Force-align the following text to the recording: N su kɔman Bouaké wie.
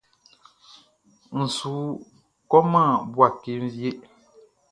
N 1.37 1.39
su 1.57 1.73
kɔman 2.49 2.89
Bouaké 3.13 3.51
wie. 3.77 3.89